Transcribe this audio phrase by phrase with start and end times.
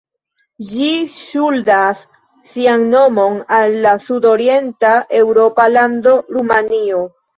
[0.69, 0.85] Ĝi
[1.17, 1.99] ŝuldas
[2.53, 7.05] sian nomon al la sud-orienta eŭropa lando Rumanio.